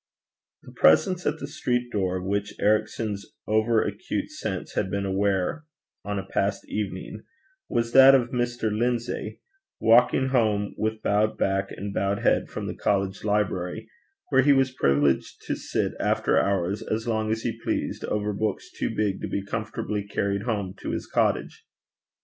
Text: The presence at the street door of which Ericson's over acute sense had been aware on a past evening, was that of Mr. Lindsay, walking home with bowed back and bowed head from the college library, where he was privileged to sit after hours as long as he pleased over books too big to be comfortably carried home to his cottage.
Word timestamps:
The 0.63 0.71
presence 0.71 1.27
at 1.27 1.37
the 1.37 1.45
street 1.45 1.91
door 1.91 2.17
of 2.17 2.25
which 2.25 2.59
Ericson's 2.59 3.23
over 3.45 3.83
acute 3.83 4.31
sense 4.31 4.73
had 4.73 4.89
been 4.89 5.05
aware 5.05 5.65
on 6.03 6.17
a 6.17 6.25
past 6.25 6.67
evening, 6.67 7.21
was 7.69 7.91
that 7.93 8.15
of 8.15 8.29
Mr. 8.31 8.75
Lindsay, 8.75 9.41
walking 9.79 10.29
home 10.29 10.73
with 10.75 11.03
bowed 11.03 11.37
back 11.37 11.69
and 11.69 11.93
bowed 11.93 12.23
head 12.23 12.49
from 12.49 12.65
the 12.65 12.73
college 12.73 13.23
library, 13.23 13.91
where 14.29 14.41
he 14.41 14.53
was 14.53 14.71
privileged 14.71 15.43
to 15.45 15.55
sit 15.55 15.91
after 15.99 16.39
hours 16.41 16.81
as 16.81 17.07
long 17.07 17.29
as 17.29 17.43
he 17.43 17.61
pleased 17.61 18.03
over 18.05 18.33
books 18.33 18.71
too 18.71 18.89
big 18.89 19.21
to 19.21 19.27
be 19.27 19.45
comfortably 19.45 20.03
carried 20.03 20.41
home 20.41 20.73
to 20.81 20.93
his 20.93 21.05
cottage. 21.05 21.67